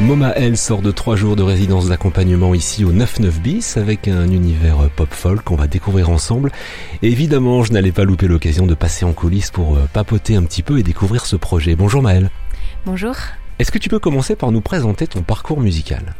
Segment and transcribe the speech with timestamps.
[0.00, 4.28] Moma L sort de trois jours de résidence d'accompagnement ici au 99 bis avec un
[4.28, 6.52] univers pop folk qu'on va découvrir ensemble.
[7.02, 10.62] évidemment, je n'allais pas louper l'occasion de passer en coulisses pour euh, papoter un petit
[10.62, 11.74] peu et découvrir ce projet.
[11.74, 12.30] Bonjour Maëlle.
[12.84, 13.14] Bonjour.
[13.58, 16.14] Est-ce que tu peux commencer par nous présenter ton parcours musical?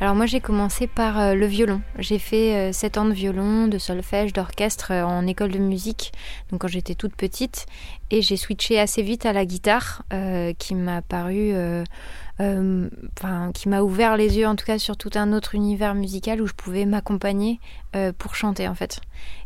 [0.00, 1.80] Alors moi j'ai commencé par euh, le violon.
[1.98, 6.12] J'ai fait 7 euh, ans de violon, de solfège, d'orchestre en école de musique,
[6.50, 7.66] donc quand j'étais toute petite.
[8.10, 10.02] Et j'ai switché assez vite à la guitare,
[10.58, 11.52] qui m'a paru
[12.40, 15.94] euh, enfin, qui m'a ouvert les yeux en tout cas sur tout un autre univers
[15.94, 17.60] musical où je pouvais m'accompagner
[17.94, 19.00] euh, pour chanter en fait.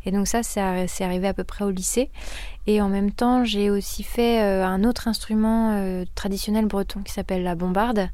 [0.06, 2.10] Et donc ça, c'est arrivé à peu près au lycée.
[2.66, 7.42] Et en même temps, j'ai aussi fait euh, un autre instrument traditionnel breton qui s'appelle
[7.42, 8.08] la bombarde,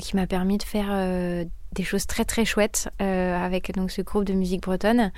[0.00, 0.90] qui m'a permis de faire
[1.72, 5.12] des choses très très chouettes avec donc ce groupe de musique bretonne,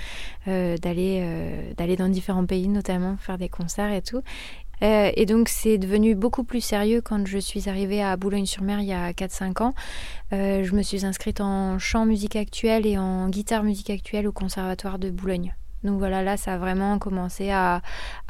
[0.46, 4.22] d'aller d'aller dans différents pays notamment faire des concerts et tout.
[4.82, 8.86] Euh, et donc c'est devenu beaucoup plus sérieux quand je suis arrivée à Boulogne-sur-Mer il
[8.86, 9.74] y a 4-5 ans.
[10.32, 14.32] Euh, je me suis inscrite en chant musique actuelle et en guitare musique actuelle au
[14.32, 15.54] Conservatoire de Boulogne.
[15.84, 17.82] Donc voilà, là, ça a vraiment commencé à,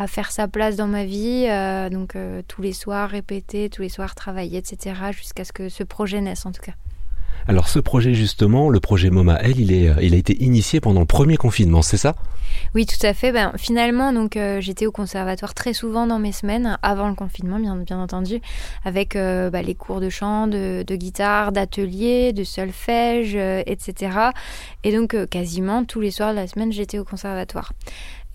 [0.09, 1.47] faire sa place dans ma vie.
[1.49, 2.17] Euh, donc
[2.49, 4.97] tous les soirs répéter, tous les soirs travailler, etc.
[5.13, 6.75] Jusqu'à ce que ce projet naisse en tout cas.
[7.47, 11.01] Alors ce projet justement, le projet MoMA L, il, est, il a été initié pendant
[11.01, 12.15] le premier confinement, c'est ça?
[12.75, 13.33] Oui, tout à fait.
[13.33, 17.59] Ben, finalement, donc euh, j'étais au conservatoire très souvent dans mes semaines, avant le confinement
[17.59, 18.41] bien, bien entendu,
[18.85, 24.31] avec euh, bah, les cours de chant, de, guitare, d'atelier, de solfège, euh, etc.
[24.83, 27.73] Et donc quasiment tous les soirs de la semaine, j'étais au conservatoire.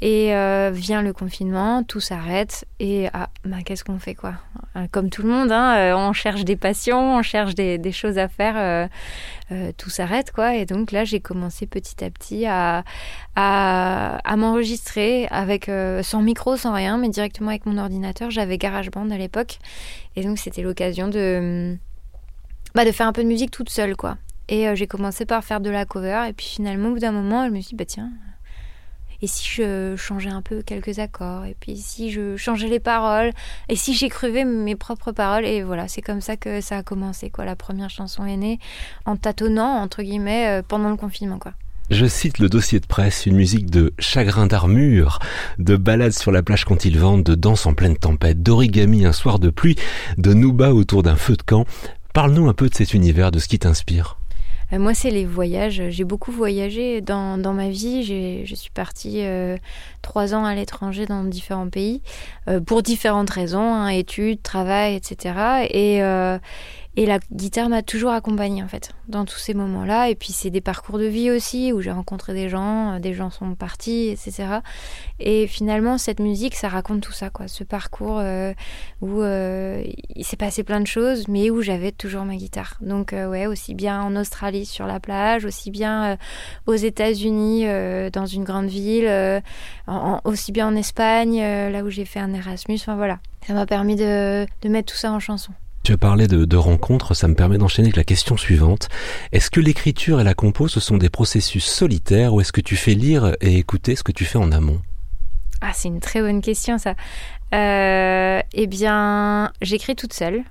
[0.02, 4.36] Et euh, vient le confinement, tout s'arrête et ah, bah, qu'est-ce qu'on fait quoi?
[4.78, 8.18] Euh, Comme tout le monde, hein, euh, on cherche des passions, on cherche des, choses
[8.18, 8.88] à faire,
[9.78, 10.56] tout s'arrête quoi.
[10.56, 12.86] Et donc là, j'ai commencé petit à petit à,
[13.36, 15.70] à, m'enregistrer avec
[16.02, 18.32] sans micro, sans rien, mais directement avec mon ordinateur.
[18.32, 19.58] J'avais GarageBand à l'époque
[20.16, 21.76] et donc c'était l'occasion de
[22.74, 24.18] bah, de faire un peu de musique toute seule quoi.
[24.48, 27.46] Et j'ai commencé par faire de la cover et puis finalement au bout d'un moment,
[27.46, 28.12] je me suis dit bah tiens
[29.22, 33.32] et si je changeais un peu quelques accords, et puis si je changeais les paroles,
[33.68, 37.30] et si j'écrivais mes propres paroles, et voilà, c'est comme ça que ça a commencé,
[37.30, 37.46] quoi.
[37.46, 38.60] La première chanson est née
[39.06, 41.54] en tâtonnant, entre guillemets, euh, pendant le confinement, quoi.
[41.90, 45.18] Je cite le dossier de presse, une musique de chagrin d'armure,
[45.58, 49.12] de balade sur la plage quand il vente, de danse en pleine tempête, d'origami un
[49.12, 49.76] soir de pluie,
[50.20, 51.66] de nouba autour d'un feu de camp.
[52.14, 54.19] Parle-nous un peu de cet univers, de ce qui t'inspire.
[54.74, 55.82] Euh, moi, c'est les voyages.
[55.90, 58.04] J'ai beaucoup voyagé dans, dans ma vie.
[58.46, 59.58] Je suis partie euh,
[60.02, 62.02] trois ans à l'étranger dans différents pays
[62.48, 65.68] euh, pour différentes raisons, hein, études, travail, etc.
[65.70, 66.02] Et,
[67.00, 70.10] et la guitare m'a toujours accompagnée en fait dans tous ces moments-là.
[70.10, 73.14] Et puis c'est des parcours de vie aussi où j'ai rencontré des gens, euh, des
[73.14, 74.60] gens sont partis, etc.
[75.22, 77.48] Et finalement cette musique, ça raconte tout ça quoi.
[77.48, 78.54] Ce parcours euh,
[79.00, 79.82] où euh,
[80.14, 82.76] il s'est passé plein de choses, mais où j'avais toujours ma guitare.
[82.82, 86.18] Donc ouais, aussi bien en Australie sur la plage, aussi bien
[86.68, 87.64] aux États-Unis
[88.12, 89.10] dans une grande ville,
[90.26, 92.76] aussi bien en Espagne là où j'ai fait un Erasmus.
[92.82, 95.54] Enfin voilà, ça m'a permis de mettre tout ça en chanson.
[95.84, 98.90] Tu as parlé de, rencontres, ça me permet d'enchaîner avec la question suivante.
[99.32, 102.76] Est-ce que l'écriture et la compo, ce sont des processus solitaires ou est-ce que tu
[102.76, 104.82] fais lire et écouter ce que tu fais en amont?
[105.62, 106.96] Ah, c'est une très bonne question ça.
[107.54, 110.44] Euh, eh bien, j'écris toute seule.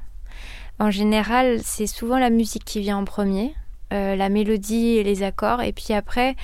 [0.79, 3.55] En général, c'est souvent la musique qui vient en premier,
[3.93, 6.37] euh, la mélodie et les accords, et puis après,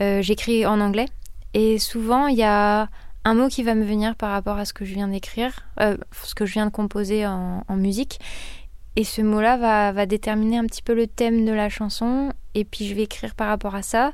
[0.00, 1.06] euh, j'écris en anglais.
[1.54, 2.88] Et souvent, il y a
[3.24, 5.96] un mot qui va me venir par rapport à ce que je viens d'écrire, euh,
[6.24, 8.18] ce que je viens de composer en, musique.
[8.96, 12.32] Et ce mot-là va, déterminer un petit peu le thème de la chanson.
[12.54, 14.12] Et puis je vais écrire par rapport à ça.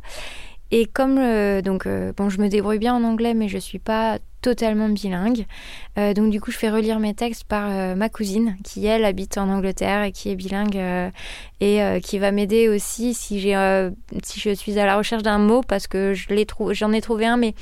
[0.71, 3.79] Et comme euh, donc euh, bon, je me débrouille bien en anglais, mais je suis
[3.79, 5.47] pas totalement bilingue.
[5.97, 9.49] donc du coup, je fais relire mes textes par ma cousine, qui elle habite en
[9.49, 10.79] Angleterre et qui est bilingue
[11.63, 13.55] et qui va m'aider aussi si j'ai
[14.23, 16.27] si je suis à la recherche d'un mot parce que je
[16.73, 17.55] j'en ai trouvé un, mais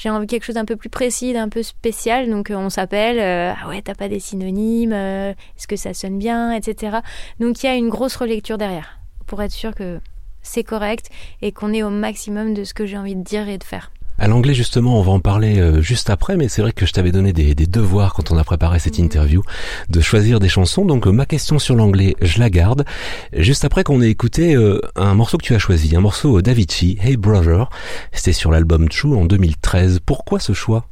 [0.00, 2.30] j'ai envie de quelque chose d'un peu plus précis, d'un peu spécial.
[2.30, 5.92] Donc euh, on s'appelle, euh, ah ouais, t'as pas des synonymes, euh, est-ce que ça
[5.92, 7.00] sonne bien, etc.
[7.38, 10.00] Donc il y a une grosse relecture derrière pour être sûr que
[10.40, 11.10] c'est correct
[11.42, 13.92] et qu'on est au maximum de ce que j'ai envie de dire et de faire.
[14.20, 16.92] À l'anglais, justement, on va en parler euh, juste après, mais c'est vrai que je
[16.92, 19.06] t'avais donné des, devoirs quand on a préparé cette mhm.
[19.06, 19.42] interview,
[19.88, 20.84] de choisir des chansons.
[20.84, 22.84] Donc euh, ma question sur l'anglais, je la garde.
[23.32, 26.98] Juste après qu'on ait écouté euh, un morceau que tu as choisi, un morceau d'Avicii,
[27.00, 27.70] Hey Brother.
[28.12, 30.00] C'était sur l'album True en 2013.
[30.04, 30.84] Pourquoi ce choix?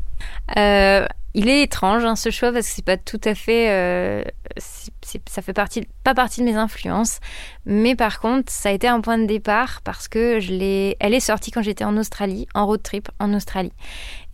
[1.34, 4.22] Il est étrange hein, ce choix parce que c'est pas tout à fait, euh,
[4.56, 7.20] ça fait partie, pas partie de mes influences,
[7.66, 11.14] mais par contre ça a été un point de départ parce que je l'ai, elle
[11.14, 13.72] est sortie quand j'étais en Australie, en road trip en Australie,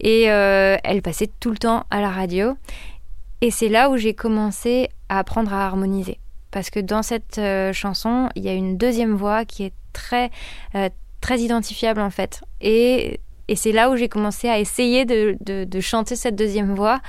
[0.01, 2.57] et euh, elle passait tout le temps à la radio.
[3.41, 6.19] Et c'est là où j'ai commencé à apprendre à harmoniser.
[6.51, 10.31] Parce que dans cette euh, chanson, il y a une deuxième voix qui est très,
[10.75, 10.89] euh,
[11.21, 12.43] très identifiable en fait.
[12.61, 17.01] Et, et c'est là où j'ai commencé à essayer de, de, chanter cette deuxième voix.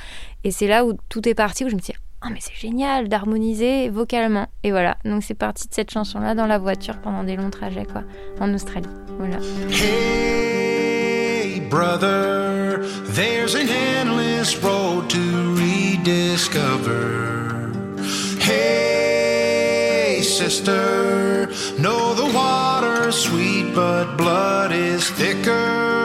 [0.44, 2.56] Et c'est là où tout est parti, où je me suis dit, ah mais c'est
[2.56, 4.48] génial d'harmoniser vocalement.
[4.64, 7.86] Et voilà, donc c'est parti de cette chanson-là dans la voiture pendant des longs trajets
[7.86, 8.04] quoi,
[8.40, 8.88] en Australie.
[9.18, 9.38] Voilà.
[9.70, 17.46] Hey brother, there's an endless road to rediscover.
[18.40, 21.48] Hey sister,
[21.80, 26.05] know the water's sweet but blood is thicker.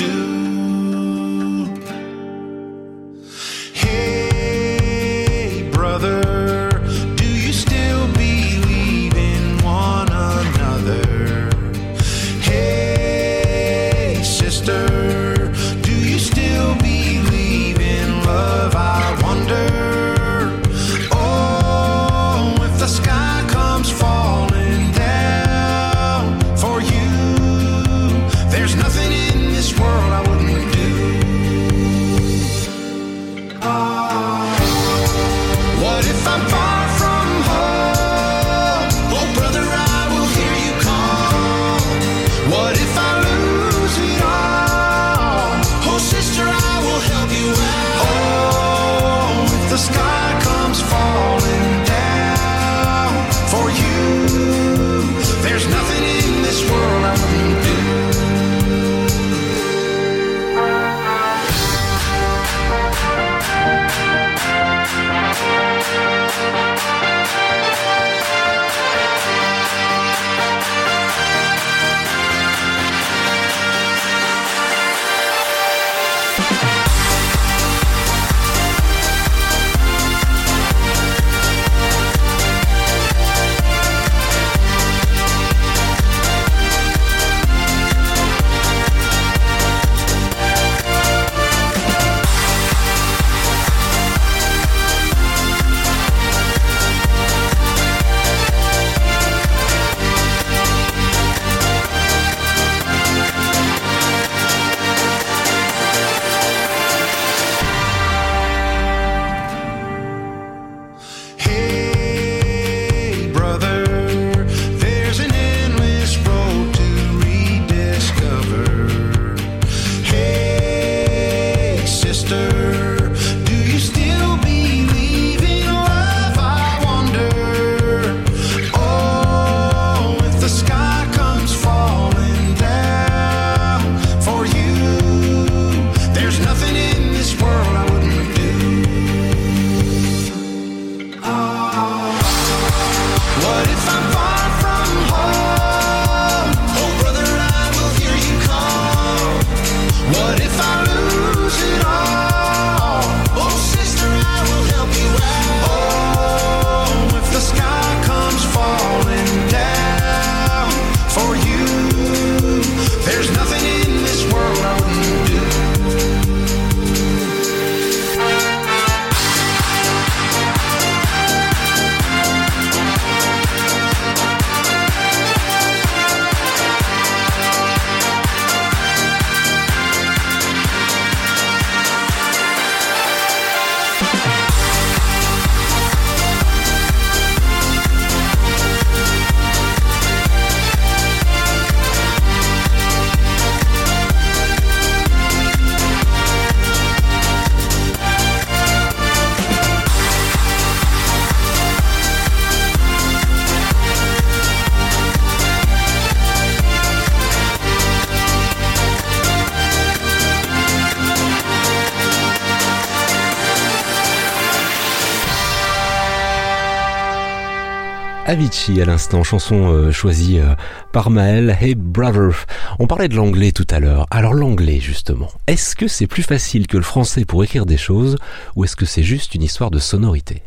[218.31, 220.55] Avicii à l'instant, chanson euh, choisie euh,
[220.93, 221.57] par Maël.
[221.59, 222.45] Hey brother.
[222.79, 224.07] On parlait de l'anglais tout à l'heure.
[224.09, 228.15] Alors l'anglais justement, est-ce que c'est plus facile que le français pour écrire des choses
[228.55, 230.43] ou est-ce que c'est juste une histoire de sonorité?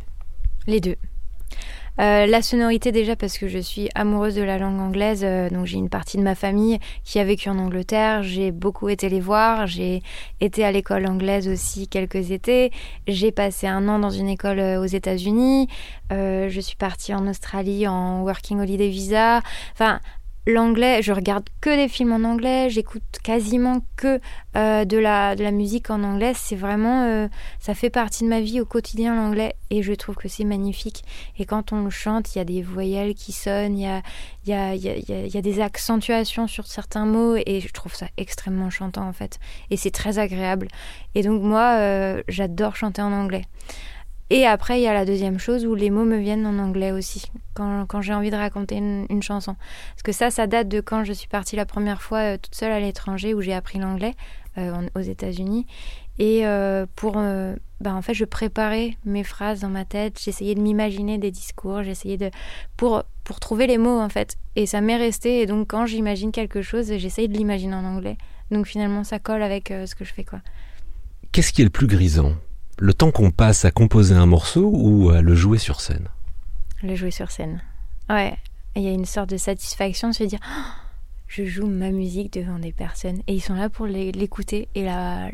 [0.66, 0.96] Les deux.
[2.00, 5.66] Euh, la sonorité déjà parce que je suis amoureuse de la langue anglaise, euh, donc
[5.66, 9.20] j'ai une partie de ma famille qui a vécu en Angleterre, j'ai beaucoup été les
[9.20, 10.02] voir, j'ai
[10.40, 12.72] été à l'école anglaise aussi quelques étés,
[13.06, 15.68] j'ai passé un an dans une école euh, aux États-Unis,
[16.10, 19.40] je suis partie en Australie en working holiday visa,
[19.72, 20.00] enfin
[20.46, 24.20] l'anglais, je regarde que des films en anglais, j'écoute quasiment que
[24.56, 26.32] euh, de, la, de la musique en anglais.
[26.34, 27.28] C'est vraiment, euh,
[27.60, 31.02] ça fait partie de ma vie au quotidien l'anglais et je trouve que c'est magnifique.
[31.38, 34.02] Et quand on le chante, il y a des voyelles qui sonnent, il y a,
[34.46, 38.06] y, a, y, a, y a des accentuations sur certains mots et je trouve ça
[38.16, 39.38] extrêmement chantant en fait.
[39.70, 40.68] Et c'est très agréable.
[41.14, 43.44] Et donc moi, euh, j'adore chanter en anglais.
[44.30, 46.92] Et après, il y a la deuxième chose où les mots me viennent en anglais
[46.92, 49.54] aussi, quand, quand j'ai envie de raconter une, chanson.
[49.92, 52.54] Parce que ça, ça date de quand je suis partie la première fois euh, toute
[52.54, 54.14] seule à l'étranger, où j'ai appris l'anglais
[54.56, 55.66] euh, aux États-Unis.
[56.18, 57.14] Et euh, pour.
[57.80, 61.82] bah, en fait, je préparais mes phrases dans ma tête, j'essayais de m'imaginer des discours,
[61.82, 62.30] j'essayais de.
[62.76, 64.36] Pour, pour trouver les mots, en fait.
[64.56, 65.42] Et ça m'est resté.
[65.42, 68.16] Et donc, quand j'imagine quelque chose, j'essaye de l'imaginer en anglais.
[68.50, 70.40] Donc, finalement, ça colle avec ce que je fais, quoi.
[71.32, 72.32] Qu'est-ce qui est le plus grisant?
[72.78, 76.08] Le temps qu'on passe à composer un morceau ou à le jouer sur scène
[76.82, 77.62] le jouer sur scène.
[78.10, 78.36] Ouais,
[78.76, 80.66] il y a une sorte de satisfaction de se dire Ah,
[81.28, 84.84] je joue ma musique devant des personnes et ils sont là pour l'é- l'écouter et
[84.84, 85.30] la.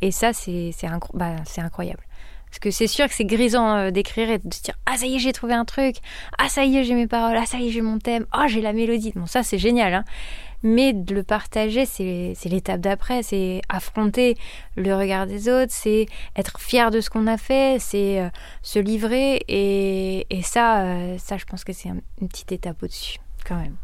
[0.00, 2.02] Et ça, c'est incro- bah, incroyable.
[2.46, 5.06] Parce que c'est sûr que c'est grisant euh, d'écrire et de se dire Ah, ça
[5.06, 5.96] y est, j'ai trouvé un truc.
[6.38, 7.36] Ah, ça y est, j'ai mes paroles.
[7.40, 8.26] Ah, ça y est, j'ai mon thème.
[8.32, 9.12] Ah, j'ai la mélodie.
[9.14, 9.94] Bon, ça, c'est génial.
[9.94, 10.04] Hein.
[10.62, 13.22] Mais de le partager, c'est l'étape d'après.
[13.22, 14.36] C'est affronter
[14.76, 15.72] le regard des autres.
[15.72, 17.78] C'est être fier de ce qu'on a fait.
[17.80, 18.28] C'est euh,
[18.62, 19.42] se livrer.
[19.48, 23.56] Et, et ça, euh, ça, je pense que c'est un- une petite étape au-dessus, quand
[23.56, 23.74] même.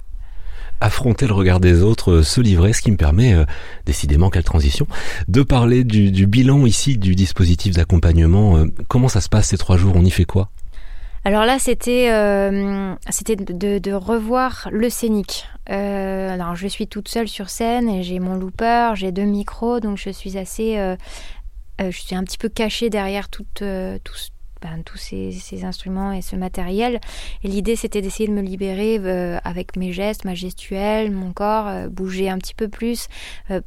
[0.80, 3.44] affronter le regard des autres, euh, se livrer, ce qui me permet, euh,
[3.84, 4.86] décidément quelle transition,
[5.26, 8.58] de parler du, du bilan ici du dispositif d'accompagnement.
[8.58, 9.94] Euh, comment ça se passe ces trois jours?
[9.96, 10.50] On y fait quoi?
[11.24, 15.46] Alors là, c'était euh, de- de revoir le scénique.
[15.70, 19.80] Euh, alors, je suis toute seule sur scène et j'ai mon looper, j'ai deux micros,
[19.80, 20.96] donc je suis assez, euh,
[21.80, 23.28] euh, je suis un petit peu cachée derrière
[24.60, 27.00] ben, tous ces, ces instruments et ce matériel.
[27.44, 28.96] Et l'idée, c'était d'essayer de me libérer
[29.44, 33.06] avec mes gestes, ma gestuelle, mon corps, bouger un petit peu plus,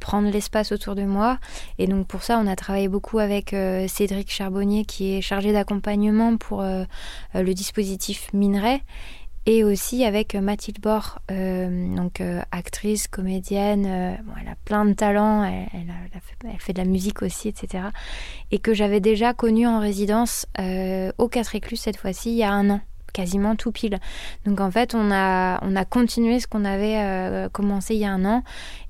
[0.00, 1.38] prendre l'espace autour de moi.
[1.78, 3.56] Et donc pour ça, on a travaillé beaucoup avec
[3.88, 8.82] Cédric Charbonnier, qui est chargé d'accompagnement pour le dispositif Minerai.
[9.44, 14.84] Et aussi avec Mathilde Bord, euh, donc euh, actrice, comédienne, euh, bon, elle a plein
[14.84, 17.86] de talents, elle, a- fait, de la musique aussi, etc.
[18.52, 20.46] Et que j'avais déjà connue en résidence
[21.18, 22.80] au 4 Éclus cette fois-ci, il y a un an,
[23.12, 23.98] quasiment tout pile.
[24.46, 28.12] Donc en fait, on a, on a continué ce qu'on avait commencé il y a
[28.12, 28.44] un an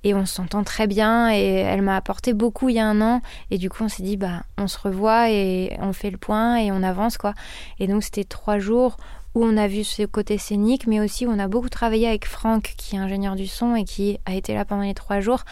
[0.05, 3.23] et on s'entend très bien et elle m'a apporté beaucoup il y a un an
[3.51, 6.57] et du coup on s'est dit bah on se revoit et on fait le point
[6.57, 7.33] et on avance quoi.
[7.79, 8.99] Et donc c'était trois jours
[9.35, 12.27] où on a vu ce côté scénique, mais aussi où on a beaucoup travaillé avec
[12.27, 15.45] Franck, qui est ingénieur du son et qui a été là pendant les trois jours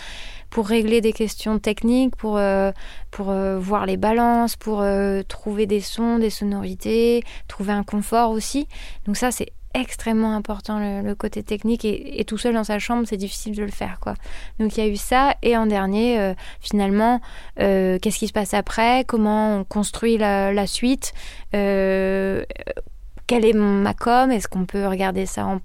[0.50, 2.72] pour régler des questions techniques, pour, euh,
[3.10, 8.32] pour euh, voir les balances, pour euh, trouver des sons, des sonorités, trouver un confort
[8.32, 8.66] aussi.
[9.06, 11.84] Donc ça, c'est extrêmement important le, côté technique.
[11.84, 14.14] Et, tout seul dans sa chambre c'est difficile de le faire quoi.
[14.58, 17.20] Donc il y a eu ça et en dernier finalement
[17.56, 19.04] qu'est-ce qui se passe après?
[19.06, 21.14] Comment on construit la, suite?
[23.30, 25.60] Quelle est ma com Est-ce qu'on peut regarder ça en-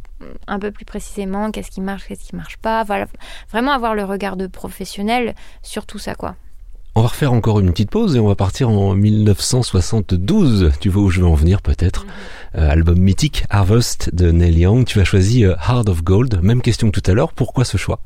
[0.48, 3.08] un peu plus précisément Qu'est-ce qui marche, qu'est-ce qui marche pas Voilà,
[3.52, 6.36] vraiment avoir le regard de professionnel sur tout ça, quoi.
[6.94, 10.74] On va refaire encore une petite pause et on va partir en 1972.
[10.80, 12.06] Tu vois où je veux en venir peut-être
[12.56, 14.86] Euh, Album mythique Harvest de Neil Young.
[14.86, 16.40] Tu as choisi euh, Heart of Gold.
[16.44, 17.34] Même question que tout à l'heure.
[17.34, 18.00] Pourquoi ce choix?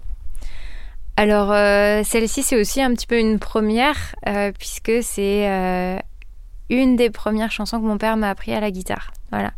[1.18, 6.00] Alors, euh, celle-ci, c'est aussi un petit peu une première, euh, puisque c'est
[6.70, 9.12] une des premières chansons que mon père m'a appris à la guitare.
[9.32, 9.52] Voilà.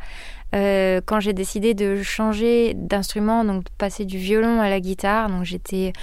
[0.53, 5.29] Euh, quand j'ai décidé de changer d'instrument, donc de passer du violon à la guitare,
[5.29, 5.93] donc j'étais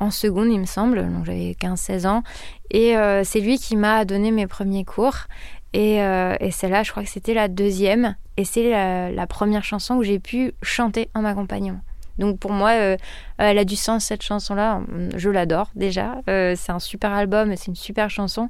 [0.00, 2.22] en seconde, il me semble, donc j'avais 15-16 ans,
[2.70, 5.26] et euh, c'est lui qui m'a donné mes premiers cours.
[5.74, 9.96] Et, euh, celle-là, je crois que c'était la deuxième, et c'est la, la première chanson
[9.96, 11.80] où j'ai pu chanter en m'accompagnant.
[12.16, 12.96] Donc pour moi, euh,
[13.36, 14.80] elle a du sens cette chanson-là.
[15.14, 16.16] Je l'adore déjà.
[16.26, 18.48] C'est un super album, c'est une super chanson,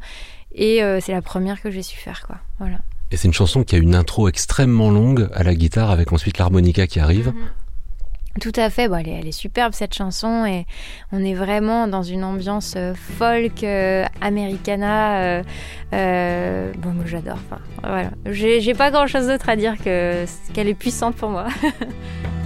[0.54, 2.36] et euh, c'est la première que j'ai su faire, quoi.
[2.58, 2.78] Voilà.
[3.10, 6.38] Et c'est une chanson qui a une intro extrêmement longue à la guitare avec ensuite
[6.38, 7.32] l'harmonica qui arrive.
[8.40, 10.66] Tout à fait, bon, elle, est, elle est superbe cette chanson et
[11.10, 15.42] on est vraiment dans une ambiance euh, folk, euh, americana.
[15.92, 17.38] euh, bon, moi j'adore.
[17.50, 21.30] Enfin, voilà, j'ai j'ai pas grand chose d'autre à dire que qu'elle est puissante pour
[21.30, 21.46] moi.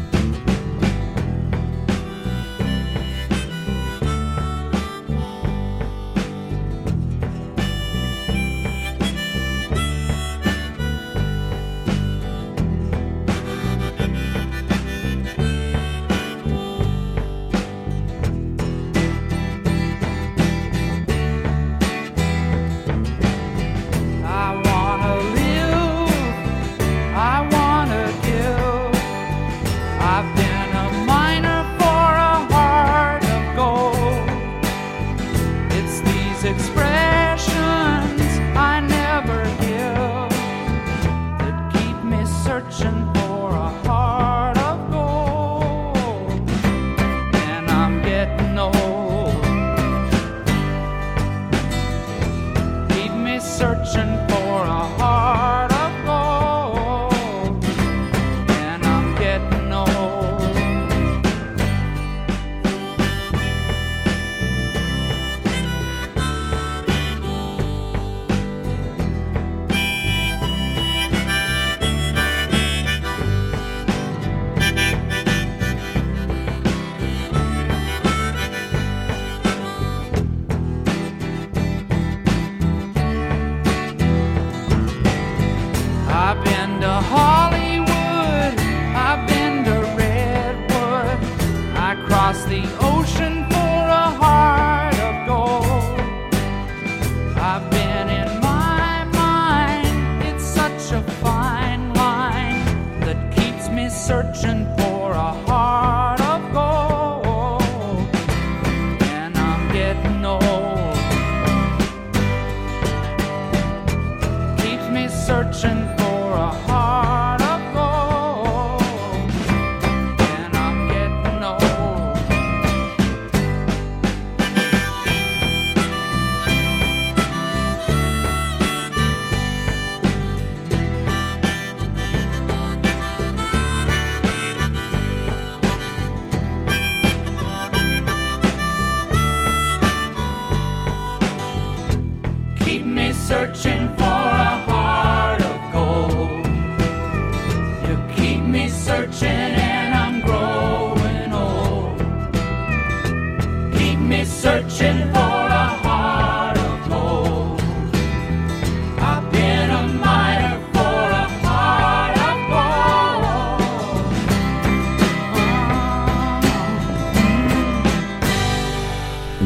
[53.63, 54.22] searching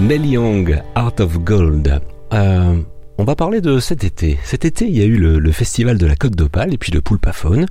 [0.07, 2.01] Nelly Young, Art of Gold.
[2.33, 2.81] Euh,
[3.19, 4.39] on va parler de cet été.
[4.45, 7.01] Cet été, il y a eu le, festival de la Côte d'Opale et puis le
[7.01, 7.67] Poulpaphone.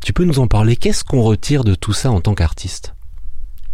[0.00, 2.94] Tu peux nous en parler Qu'est-ce qu'on retire de tout ça en tant qu'artiste?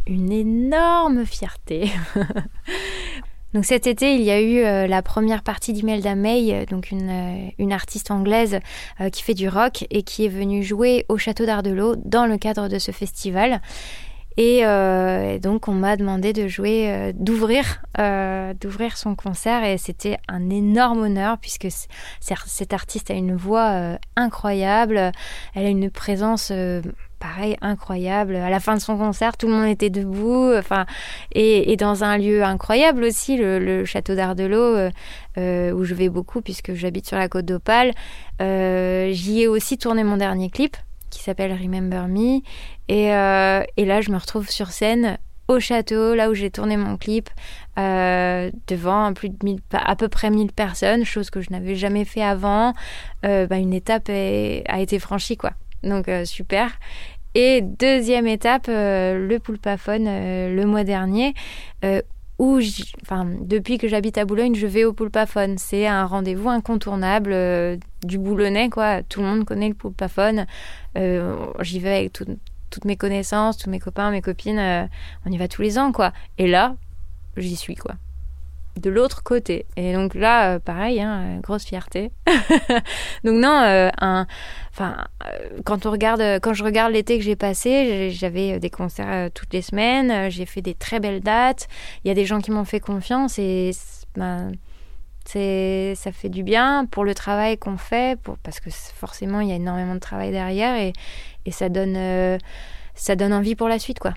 [0.06, 1.90] Une énorme fierté.
[3.52, 6.90] donc cet été, il y a eu euh, la première partie d'Imelda May, euh, donc
[6.90, 8.60] une, une artiste anglaise
[9.12, 12.68] qui fait du rock et qui est venue jouer au Château d'Ardelot dans le cadre
[12.68, 13.60] de ce festival.
[14.38, 19.64] Et, euh, et donc on m'a demandé de jouer, euh, d'ouvrir, euh, d'ouvrir son concert
[19.64, 21.66] et c'était un énorme honneur puisque
[22.20, 25.10] cette artiste a une voix incroyable,
[25.56, 26.52] elle a une présence
[27.18, 28.36] pareil incroyable.
[28.36, 30.86] À la fin de son concert, tout le monde était debout, enfin
[31.32, 34.90] et, dans un lieu incroyable aussi, le, château d'Ardelot
[35.36, 37.90] où je vais beaucoup puisque j'habite sur la côte d'Opale.
[38.38, 40.76] J'y ai aussi tourné mon dernier clip
[41.10, 42.40] qui s'appelle Remember Me
[42.88, 45.18] et, euh, et là je me retrouve sur scène
[45.48, 47.30] au château, là où j'ai tourné mon clip,
[47.78, 52.04] euh, devant plus de 1000, à peu près 1000 personnes, chose que je n'avais jamais
[52.04, 52.74] fait avant.
[53.24, 55.52] Euh, bah, une étape a été franchie, quoi.
[55.82, 56.70] Donc super.
[57.34, 61.32] Et deuxième étape, le Poulpaphone le mois dernier,
[62.40, 65.58] depuis que j'habite à Boulogne, je vais au Poulpaphone.
[65.58, 69.02] C'est un rendez-vous incontournable euh, du Boulonnais, quoi.
[69.02, 70.46] Tout le monde connaît le Poulpaphone.
[70.96, 72.38] Euh, J'y vais avec tout-
[72.70, 74.58] toutes mes connaissances, tous mes copains, mes copines.
[74.58, 74.86] euh,
[75.26, 76.12] on y va tous les ans, quoi.
[76.38, 76.76] Et là,
[77.36, 77.94] j'y suis, quoi.
[78.78, 79.66] De l'autre côté.
[79.76, 82.12] Et donc là, euh, pareil, hein, euh, grosse fierté.
[83.24, 84.26] donc non, euh, un,
[84.70, 85.04] enfin,
[85.64, 89.62] quand on regarde, quand je regarde l'été que j'ai passé, j'avais des concerts toutes les
[89.62, 90.30] semaines.
[90.30, 91.66] J'ai fait des très belles dates.
[92.04, 93.72] Il y a des gens qui m'ont fait confiance et
[94.14, 94.52] ben,
[95.24, 99.52] ça fait du bien pour le travail qu'on fait, pour, parce que forcément il y
[99.52, 100.92] a énormément de travail derrière et,
[101.50, 102.38] ça donne,
[102.94, 104.12] ça donne envie pour la suite, quoi.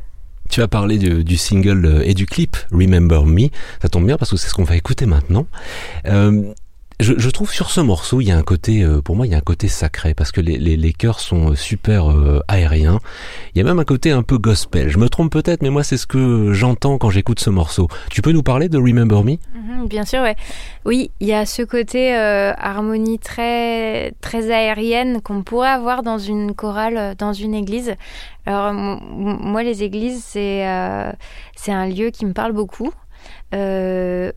[0.52, 3.48] Tu as parlé du, du single euh, et du clip Remember Me.
[3.82, 5.48] Ça tombe bien parce que c'est ce qu'on va écouter maintenant.
[6.06, 6.52] Euh,
[7.02, 9.36] je, trouve sur ce morceau, il y a un côté, euh, pour moi, il y
[9.36, 13.00] a un côté sacré parce que les, chœurs sont super euh, aériens.
[13.54, 14.90] Il y a même un côté un peu gospel.
[14.90, 17.88] Je me trompe peut-être, mais moi, c'est ce que j'entends quand j'écoute ce morceau.
[18.10, 19.38] Tu peux nous parler de Remember Me?
[19.56, 20.36] Mhm, bien sûr, ouais.
[20.86, 26.18] Oui, il y a ce côté euh, harmonie très, très aérienne qu'on pourrait avoir dans
[26.18, 27.96] une chorale, euh, dans une église.
[28.46, 31.12] Alors, moi, les églises, c'est euh,
[31.68, 32.92] un lieu qui me parle beaucoup.
[33.54, 34.32] Euh,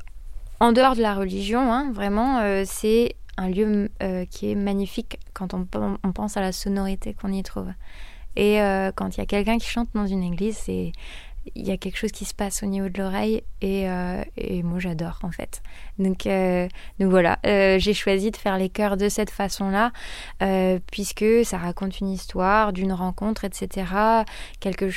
[0.64, 5.18] en dehors de la religion, hein, vraiment, euh, c'est un lieu euh, qui est magnifique
[5.34, 7.68] quand on, pen- on pense à la sonorité qu'on y trouve.
[8.36, 10.92] Et euh, quand il y a quelqu'un qui chante dans une église, il
[11.54, 13.86] y a quelque chose qui se passe au niveau de l'oreille et,
[14.62, 15.62] moi j'adore en fait.
[15.98, 16.26] Donc,
[16.98, 19.92] voilà, j'ai choisi de faire les chœurs de cette façon-là
[20.90, 23.84] puisque ça raconte une histoire d'une rencontre, etc.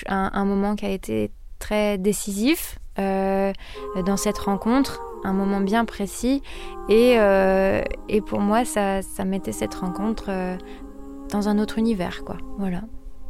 [0.07, 6.41] Un, moment qui a été très décisif dans cette rencontre, un moment bien précis
[6.89, 10.57] et, euh, et pour moi ça, ça mettait cette rencontre euh,
[11.31, 12.37] dans un autre univers quoi.
[12.57, 12.81] Voilà.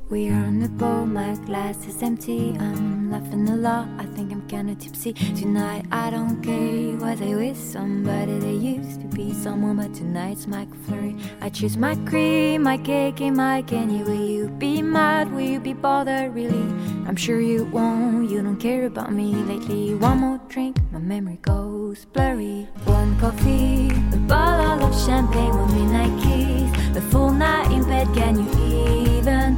[0.09, 2.55] We're on the boat, my glass is empty.
[2.57, 5.11] I'm laughing a lot, I think I'm kinda tipsy.
[5.11, 10.65] Tonight I don't care I with somebody that used to be someone, but tonight's my
[10.85, 11.17] flurry.
[11.41, 14.01] I choose my cream, my cake, and my candy.
[14.01, 15.29] Will you be mad?
[15.33, 16.33] Will you be bothered?
[16.33, 16.65] Really?
[17.05, 19.93] I'm sure you won't, you don't care about me lately.
[19.95, 22.69] One more drink, my memory goes blurry.
[22.85, 26.95] One coffee, a bottle of champagne, one midnight kiss.
[26.95, 29.57] A full night in bed, can you even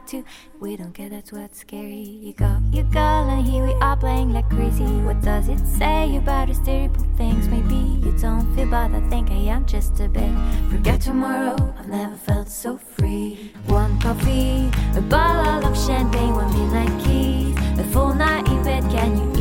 [0.11, 0.25] too.
[0.59, 2.19] We don't care, that's what's scary.
[2.25, 4.83] You got, you got, and here we are playing like crazy.
[4.83, 7.47] What does it say about us terrible things?
[7.47, 10.33] Maybe you don't feel bad, I think I am just a bit.
[10.69, 13.53] Forget tomorrow, I've never felt so free.
[13.67, 18.83] One coffee, a bottle of champagne, one midnight kiss, a full night in bed.
[18.91, 19.40] Can you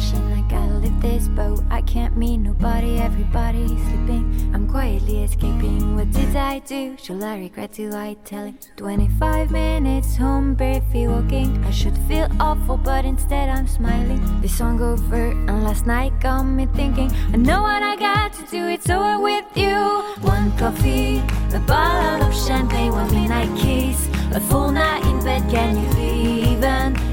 [0.00, 0.40] day I'm.
[0.52, 1.62] I leave this boat.
[1.70, 4.50] I can't meet nobody, everybody's sleeping.
[4.54, 5.96] I'm quietly escaping.
[5.96, 6.96] What did I do?
[6.96, 7.72] Should I regret?
[7.72, 8.58] Do I tell him?
[8.76, 11.62] 25 minutes home, barely walking.
[11.64, 14.20] I should feel awful, but instead I'm smiling.
[14.40, 17.10] This song over, and last night got me thinking.
[17.32, 19.76] I know what I got to do, it's over with you.
[20.22, 21.18] One coffee,
[21.54, 25.42] a bottle of champagne, one midnight kiss, a full night in bed.
[25.50, 27.09] Can you even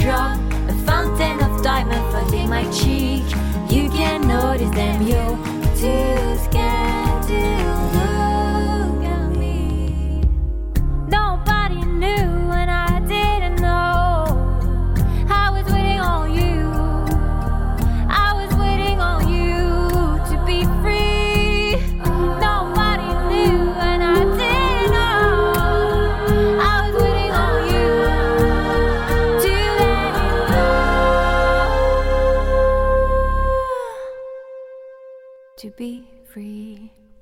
[0.00, 3.22] Teardrop, a fountain of diamond flooding my cheek.
[3.70, 5.36] You can notice them, you're
[5.76, 6.38] too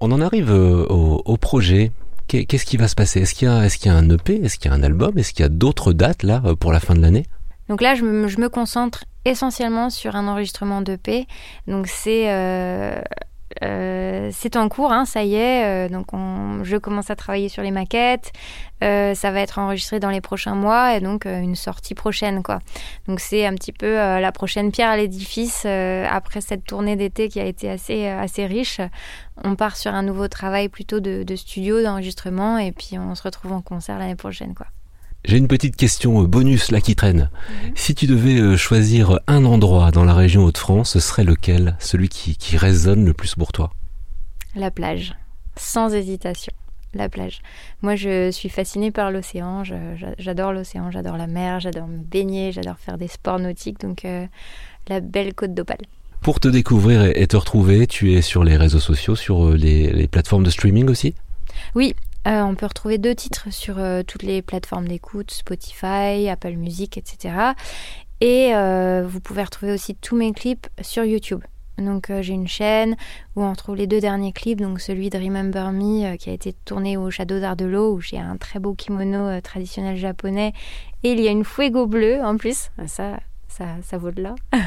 [0.00, 1.90] On en arrive euh, au, au projet.
[2.26, 3.20] Qu'est- Qu'est-ce qui va se passer?
[3.20, 5.16] Est-ce qu'il y, a- y un EP Est-ce qu'il y a un album?
[5.16, 7.24] Est-ce qu'il y a d'autres dates là euh, pour la fin de l'année?
[7.68, 11.26] Donc là, je me, je me concentre essentiellement sur un enregistrement d'EP.
[11.66, 13.00] Donc c'est euh,
[13.62, 15.64] euh, c'est en cours, hein, ça y est.
[15.64, 18.32] euh, donc on- je commence à travailler sur les maquettes.
[18.84, 22.42] Euh, ça va être enregistré dans les prochains mois et donc euh, une sortie prochaine,
[22.42, 22.61] quoi.
[23.08, 27.28] Donc c'est un petit peu euh, la prochaine pierre à l'édifice après cette tournée d'été
[27.28, 28.80] qui a été assez assez riche.
[29.44, 33.22] On part sur un nouveau travail plutôt de, de studio, d'enregistrement et puis on se
[33.22, 34.66] retrouve en concert l'année prochaine, quoi.
[35.28, 37.28] J'ai une petite question euh, bonus là qui traîne.
[37.74, 41.76] Si tu devais euh, choisir un endroit dans la région Hauts-de-France, ce serait lequel?
[41.80, 43.70] Celui qui, qui résonne le plus pour toi?
[44.56, 45.14] La plage,
[45.54, 46.54] sans hésitation.
[46.94, 47.42] La plage.
[47.82, 49.64] Moi, je suis fascinée par l'océan.
[50.18, 53.80] J'adore l'océan, j'adore la mer, j'adore me baigner, j'adore faire des sports nautiques.
[53.80, 54.26] Donc, euh,
[54.88, 55.84] la belle côte d'Opale.
[56.22, 60.08] Pour te découvrir et te retrouver, tu es sur les réseaux sociaux, sur les, les
[60.08, 61.14] plateformes de streaming aussi?
[61.74, 61.94] Oui,
[62.26, 66.98] euh, on peut retrouver deux titres sur euh, toutes les plateformes d'écoute, Spotify, Apple Music,
[66.98, 67.35] etc.
[68.20, 71.42] Et euh, vous pouvez retrouver aussi tous mes clips sur YouTube.
[71.78, 72.96] Donc j'ai une chaîne
[73.37, 76.52] où on retrouve les deux derniers clips, donc celui de Remember Me qui a été
[76.52, 80.54] tourné au de l'eau où j'ai un très beau kimono traditionnel japonais
[81.04, 83.20] et il y a une fuego bleue en plus, ça
[83.58, 84.34] ça, ça vaut de là.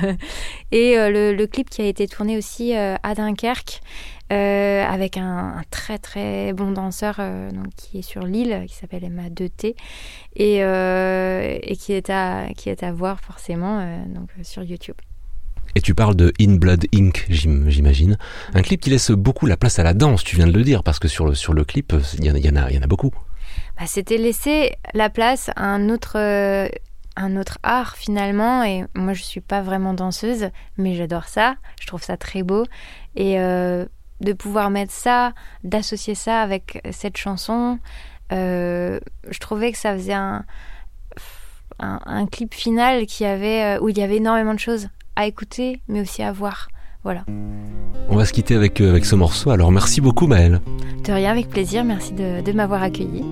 [0.72, 3.82] et euh, le, le clip qui a été tourné aussi euh, à Dunkerque
[4.32, 9.04] euh, avec un, un très très bon danseur donc, qui est sur l'île, qui s'appelle
[9.04, 9.76] Emma 2T,
[10.36, 14.96] et, et qui, est à, qui est à voir forcément donc, sur YouTube.
[15.76, 18.18] Et tu parles de In Blood Inc, j'im- j'imagine.
[18.54, 20.84] Un clip qui laisse beaucoup la place à la danse, tu viens de le dire,
[20.84, 23.12] parce que sur le, sur le clip, il y, en a- y en a, beaucoup.
[23.78, 26.18] Bah, C'était laisser la place à un autre,
[27.16, 31.88] un autre art finalement, et moi je suis pas vraiment danseuse, mais j'adore ça, je
[31.88, 32.66] trouve ça très beau,
[33.16, 33.86] et euh,
[34.22, 37.80] de pouvoir mettre ça, d'associer ça avec cette chanson,
[38.32, 40.46] euh, je trouvais que ça faisait un,
[41.80, 45.26] un, un clip final qui avait, euh, où il y avait énormément de choses à
[45.26, 46.70] écouter, mais aussi à voir.
[47.04, 47.26] Voilà.
[48.10, 49.50] On va se quitter avec, avec ce morceau.
[49.50, 50.62] Alors merci beaucoup Maëlle.
[51.04, 51.84] De rien, avec plaisir.
[51.84, 53.26] Merci de, de m'avoir accueilli.